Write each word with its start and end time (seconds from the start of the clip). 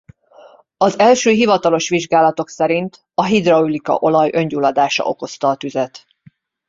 Az 0.77 0.99
első 0.99 1.31
hivatalos 1.31 1.89
vizsgálatok 1.89 2.49
szerint 2.49 3.05
a 3.13 3.23
hidraulika 3.25 3.93
olaj 3.93 4.29
öngyulladása 4.33 5.03
okozta 5.03 5.49
a 5.49 5.55
tüzet. 5.55 6.07